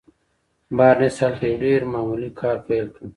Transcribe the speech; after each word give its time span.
بارنس 0.77 1.15
هلته 1.23 1.45
يو 1.49 1.57
ډېر 1.65 1.81
معمولي 1.91 2.29
کار 2.41 2.55
پيل 2.67 2.85
کړ. 2.95 3.05